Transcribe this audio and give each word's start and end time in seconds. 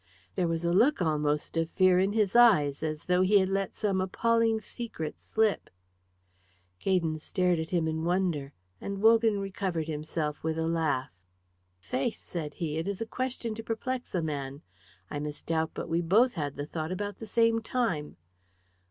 There 0.33 0.47
was 0.47 0.65
a 0.65 0.73
look 0.73 0.99
almost 0.99 1.55
of 1.57 1.69
fear 1.69 1.99
in 1.99 2.13
his 2.13 2.35
eyes, 2.35 2.81
as 2.81 3.03
though 3.03 3.21
he 3.21 3.37
had 3.37 3.49
let 3.49 3.75
some 3.75 4.01
appalling 4.01 4.59
secret 4.59 5.21
slip. 5.21 5.69
Gaydon 6.79 7.19
stared 7.19 7.59
at 7.59 7.69
him 7.69 7.87
in 7.87 8.03
wonder, 8.03 8.51
and 8.81 8.99
Wogan 9.03 9.39
recovered 9.39 9.85
himself 9.87 10.43
with 10.43 10.57
a 10.57 10.65
laugh. 10.65 11.11
"Faith," 11.77 12.17
said 12.17 12.55
he, 12.55 12.77
"it 12.79 12.87
is 12.87 12.99
a 12.99 13.05
question 13.05 13.53
to 13.53 13.61
perplex 13.61 14.15
a 14.15 14.23
man. 14.23 14.63
I 15.11 15.19
misdoubt 15.19 15.69
but 15.75 15.87
we 15.87 16.01
both 16.01 16.33
had 16.33 16.55
the 16.55 16.65
thought 16.65 16.91
about 16.91 17.17
the 17.19 17.27
same 17.27 17.61
time. 17.61 18.17